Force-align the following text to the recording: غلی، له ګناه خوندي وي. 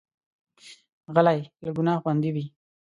غلی، 1.15 1.39
له 1.63 1.71
ګناه 1.77 1.99
خوندي 2.03 2.29
وي. 2.35 2.45